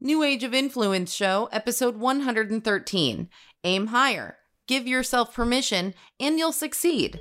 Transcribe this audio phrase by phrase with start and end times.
[0.00, 3.28] New Age of Influence Show, episode 113.
[3.62, 4.36] Aim higher,
[4.66, 7.18] give yourself permission, and you'll succeed.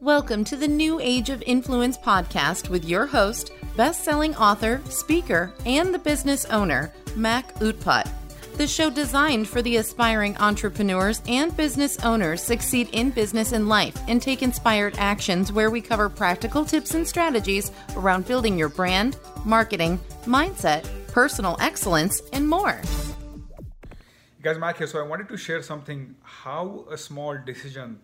[0.00, 5.52] Welcome to the New Age of Influence podcast with your host, best selling author, speaker,
[5.66, 8.08] and the business owner, Mac Utpat.
[8.56, 13.98] The show designed for the aspiring entrepreneurs and business owners succeed in business and life
[14.06, 19.16] and take inspired actions where we cover practical tips and strategies around building your brand,
[19.44, 22.80] marketing, mindset, personal excellence, and more.
[22.80, 24.86] You Guys, Mac here.
[24.86, 28.00] So I wanted to share something how a small decision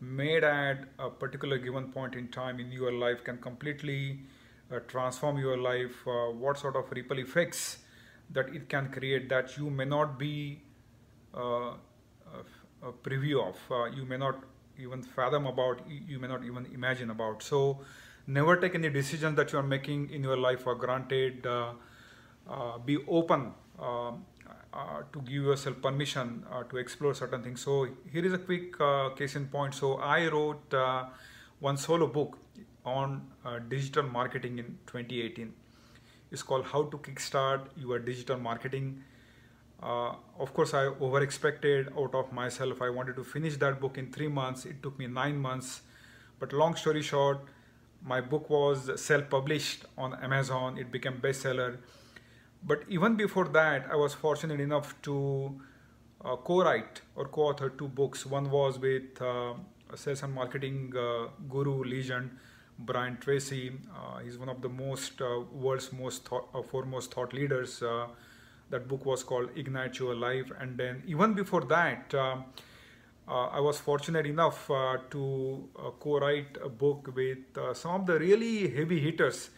[0.00, 4.20] made at a particular given point in time in your life can completely
[4.70, 7.78] uh, transform your life, uh, what sort of ripple effects
[8.30, 10.60] that it can create that you may not be
[11.34, 11.72] uh,
[12.82, 14.44] a preview of, uh, you may not
[14.78, 17.42] even fathom about, you may not even imagine about.
[17.42, 17.80] So
[18.26, 21.46] never take any decision that you are making in your life for granted.
[22.50, 24.10] Uh, be open uh,
[24.74, 27.60] uh, to give yourself permission to explore certain things.
[27.60, 28.76] So here is a quick
[29.16, 29.74] case in point.
[29.74, 30.74] So I wrote
[31.60, 32.38] one solo book
[32.84, 33.22] on
[33.68, 35.52] digital marketing in 2018
[36.32, 39.02] It's called How to Kickstart Your Digital Marketing.
[39.82, 42.82] Uh, of course, I over expected out of myself.
[42.82, 44.64] I wanted to finish that book in three months.
[44.64, 45.82] It took me nine months.
[46.40, 47.38] But long story short,
[48.02, 50.78] my book was self-published on Amazon.
[50.78, 51.78] It became bestseller.
[52.62, 55.60] But even before that, I was fortunate enough to
[56.24, 58.26] uh, co-write or co-author two books.
[58.26, 59.54] One was with uh,
[59.94, 62.30] sales and marketing uh, guru legend
[62.78, 63.72] Brian Tracy.
[63.94, 67.82] Uh, he's one of the most uh, world's most thought, uh, foremost thought leaders.
[68.70, 72.14] That book was called Ignite Your Life, and then even before that,
[73.26, 77.38] I was fortunate enough to co-write a book with
[77.72, 79.50] some of the really heavy hitters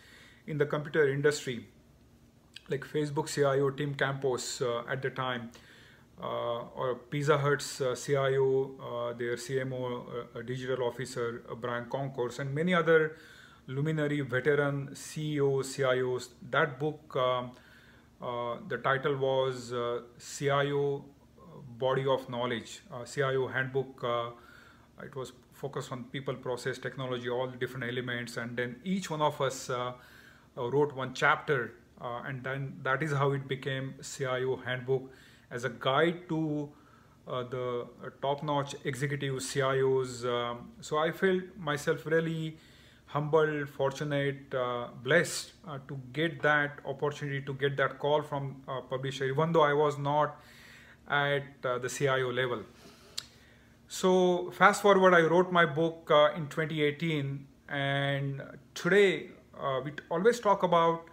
[0.47, 1.69] in the computer industry,
[2.69, 5.51] like Facebook CIO Tim Campos at the time.
[6.23, 12.73] Uh, or Pizza Hut's uh, CIO, uh, their CMO, digital officer, Baron Concors, and many
[12.73, 13.17] other
[13.67, 16.29] luminary veteran CEOs, CIOs.
[16.49, 17.51] That book, um,
[18.69, 19.75] the title was
[20.21, 21.05] CIO
[21.77, 24.05] Body of Knowledge, CIO Handbook.
[25.03, 29.41] it was focused on people, process, technology, all different elements, and then each one of
[29.41, 29.71] us
[30.55, 35.11] wrote one chapter, and then that is how it became CIO Handbook
[35.51, 36.69] as a guide to
[37.27, 40.25] uh, the uh, top-notch executives, CIOs.
[40.25, 42.57] Um, so I felt myself really
[43.07, 48.81] humble, fortunate, uh, blessed uh, to get that opportunity, to get that call from a
[48.81, 50.41] publisher, even though I was not
[51.09, 52.63] at uh, the CIO level.
[53.87, 58.43] So fast forward, I wrote my book uh, in 2018, and
[58.75, 59.29] today
[59.85, 61.05] we always talk about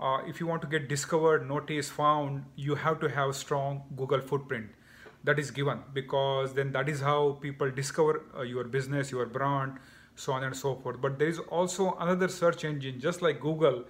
[0.00, 3.82] uh, if you want to get discovered, noticed, found, you have to have a strong
[3.96, 4.68] Google footprint.
[5.24, 9.78] That is given because then that is how people discover uh, your business, your brand,
[10.14, 11.00] so on and so forth.
[11.00, 13.84] But there is also another search engine, just like Google,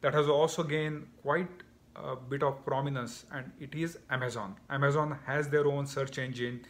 [0.00, 1.48] that has also gained quite
[1.96, 4.54] a bit of prominence, and it is Amazon.
[4.70, 6.64] Amazon has their own search engine,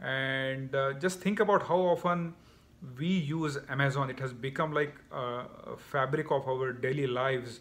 [0.00, 2.34] and uh, just think about how often
[2.98, 4.10] we use Amazon.
[4.10, 7.60] It has become like a fabric of our daily lives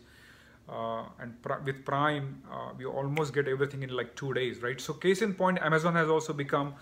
[0.69, 4.79] uh, and pr with Prime, uh, we almost get everything in like two days, right?
[4.79, 6.75] So case in point, Amazon has also become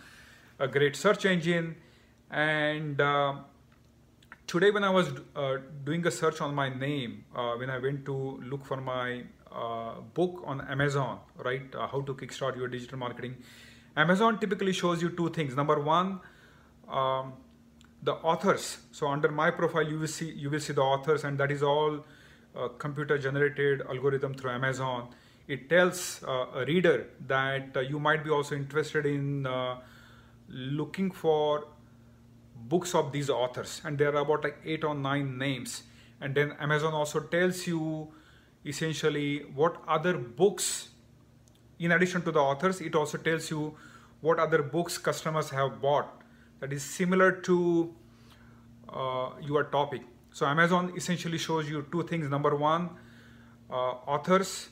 [0.60, 1.76] a great search engine.
[2.32, 3.36] And uh,
[4.48, 8.06] today when I was uh, doing a search on my name, uh, when I went
[8.06, 11.74] to look for my uh, book on Amazon, right?
[11.74, 13.36] how to kickstart your digital marketing.
[13.96, 15.56] Amazon typically shows you two things.
[15.56, 16.20] Number one,
[16.90, 17.34] um,
[18.02, 18.78] the authors.
[18.92, 21.64] So under my profile, you will see you will see the authors, and that is
[21.64, 22.04] all
[22.70, 25.10] computer generated algorithm through Amazon,
[25.48, 29.78] it tells uh, a reader that uh, you might be also interested in uh,
[30.48, 31.68] looking for
[32.56, 35.84] books of these authors and there are about like eight or nine names.
[36.22, 38.14] And then Amazon also tells you
[38.66, 40.90] essentially what other books
[41.80, 43.76] in addition to the authors it also tells you
[44.22, 46.22] what other books customers have bought.
[46.62, 47.94] That is similar to
[48.88, 50.04] uh, your topic
[50.34, 52.28] so Amazon essentially shows you two things.
[52.28, 52.90] Number one,
[53.70, 54.70] uh, authors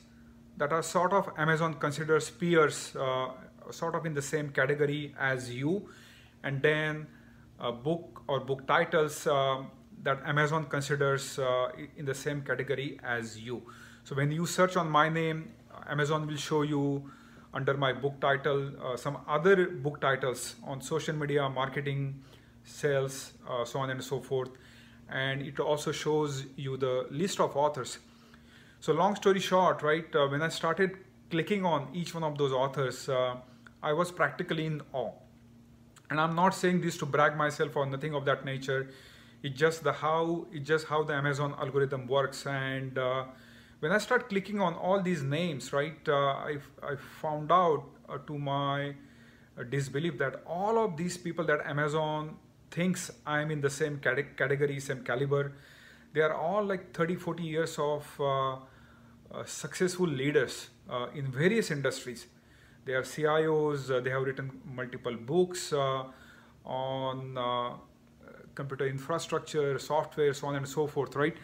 [0.56, 3.28] that are sort of Amazon considers peers, uh,
[3.70, 5.88] sort of in the same category as you,
[6.42, 7.06] and then
[7.60, 9.62] a book or book titles uh,
[10.02, 13.62] that Amazon considers uh, in the same category as you.
[14.02, 15.52] So when you search on my name,
[15.88, 17.08] Amazon will show you
[17.54, 22.20] under my book title uh, some other book titles on social media, marketing,
[22.64, 24.50] sales, uh, so on and so forth
[25.08, 27.98] and it also shows you the list of authors.
[28.80, 30.98] So long story short, right, uh, when I started
[31.30, 33.36] clicking on each one of those authors, uh,
[33.82, 35.12] I was practically in awe.
[36.10, 38.90] And I'm not saying this to brag myself or nothing of that nature.
[39.42, 42.46] It's just the how it's just how the Amazon algorithm works.
[42.46, 43.24] And uh,
[43.80, 48.18] when I start clicking on all these names, right, uh, I, I found out uh,
[48.26, 48.94] to my
[49.58, 52.36] uh, disbelief that all of these people that Amazon
[52.72, 55.52] thinks I'm in the same category, same caliber,
[56.12, 58.58] they are all like 30, 40 years of uh, uh,
[59.46, 62.26] successful leaders uh, in various industries.
[62.84, 65.72] They are CIOs, uh, they have written multiple books
[66.64, 67.78] on
[68.54, 71.36] computer infrastructure, software, so on and so forth, right?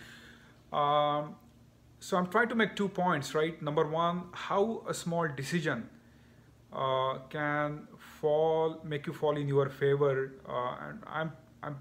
[0.72, 1.36] Um,
[2.00, 3.60] so I'm trying to make two points, right?
[3.62, 5.88] Number one, how a small decision
[6.72, 7.88] uh, can
[8.20, 10.32] fall, make you fall in your favor.
[10.48, 11.32] Uh, and I'm,
[11.62, 11.76] I'm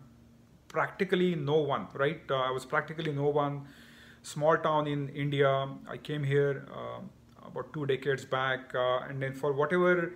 [0.68, 2.22] practically no one, right?
[2.30, 3.66] Uh, I was practically no one
[4.22, 5.68] small town in India.
[5.90, 7.00] I came here uh,
[7.48, 10.14] about two decades back, uh, and then for whatever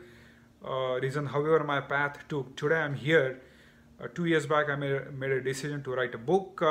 [0.65, 3.41] uh, reason, however my path took, today I'm here.
[4.00, 6.62] Uh, two years back, I made a, made a decision to write a book,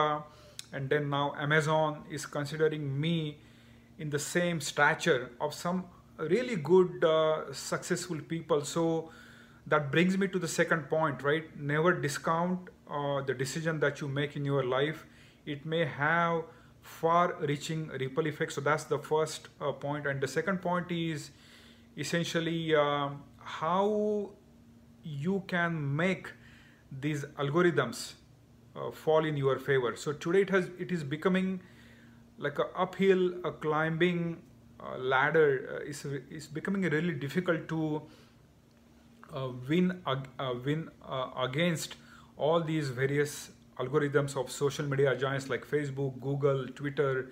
[0.73, 3.38] and then now Amazon is considering me
[3.99, 5.85] in the same stature of some
[6.19, 8.64] really good, uh, successful people.
[8.64, 9.11] So
[9.67, 11.45] that brings me to the second point, right?
[11.59, 12.69] Never discount
[13.27, 15.07] the decision that you make in your life.
[15.47, 16.43] It may have
[16.83, 21.31] far reaching ripple effects so that's the first uh, point and the second point is
[21.97, 24.31] essentially uh, how
[25.03, 26.33] you can make
[27.01, 28.15] these algorithms
[28.77, 31.61] uh, fall in your favor so today it has it is becoming
[32.39, 34.43] like a uphill a climbing
[34.81, 38.01] uh, ladder uh, is is becoming really difficult to uh,
[39.67, 40.03] win
[40.65, 40.91] win
[41.37, 41.97] against
[42.37, 47.31] all these various algorithms of social media giants like Facebook, Google, Twitter,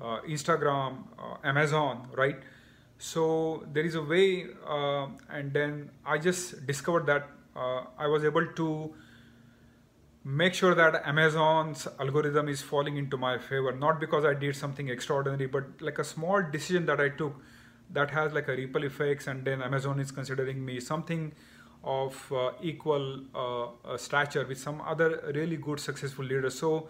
[0.00, 2.36] uh, Instagram, uh, Amazon, right?
[2.98, 8.24] So there is a way, uh, and then I just discovered that uh, I was
[8.24, 8.94] able to
[10.24, 14.88] make sure that Amazon's algorithm is falling into my favor, not because I did something
[14.88, 17.34] extraordinary, but like a small decision that I took
[17.90, 21.32] that has like a ripple effects, and then Amazon is considering me something
[21.82, 26.58] of uh, equal uh, stature with some other really good successful leaders.
[26.58, 26.88] So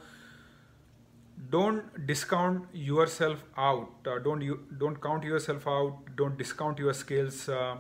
[1.51, 3.91] don't discount yourself out.
[4.07, 6.17] Uh, don't you don't count yourself out.
[6.17, 7.49] Don't discount your skills.
[7.49, 7.77] Uh,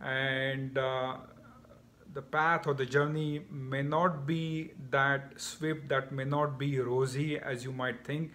[0.00, 1.16] and uh,
[2.12, 7.38] the path or the journey may not be that swift that may not be rosy
[7.38, 8.32] as you might think